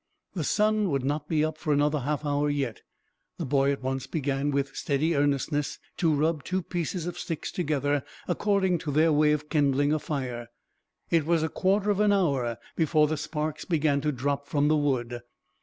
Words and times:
The 0.33 0.43
sun 0.43 0.89
would 0.89 1.05
not 1.05 1.29
be 1.29 1.45
up 1.45 1.59
for 1.59 1.71
another 1.71 1.99
half 1.99 2.25
hour, 2.25 2.49
yet. 2.49 2.81
The 3.37 3.45
boy 3.45 3.71
at 3.71 3.83
once 3.83 4.07
began, 4.07 4.49
with 4.49 4.75
steady 4.75 5.15
earnestness, 5.15 5.77
to 5.97 6.11
rub 6.11 6.43
two 6.43 6.63
pieces 6.63 7.05
of 7.05 7.19
stick 7.19 7.43
together, 7.43 8.03
according 8.27 8.79
to 8.79 8.91
their 8.91 9.13
way 9.13 9.31
of 9.31 9.47
kindling 9.47 9.93
a 9.93 9.99
fire. 9.99 10.47
It 11.11 11.27
was 11.27 11.43
a 11.43 11.49
quarter 11.49 11.91
of 11.91 11.99
an 11.99 12.11
hour 12.13 12.57
before 12.75 13.05
the 13.05 13.15
sparks 13.15 13.63
began 13.63 14.01
to 14.01 14.11
drop 14.11 14.47
from 14.47 14.69
the 14.69 14.75
wood. 14.75 15.21